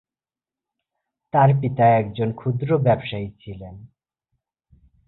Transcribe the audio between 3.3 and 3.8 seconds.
ছিলেন।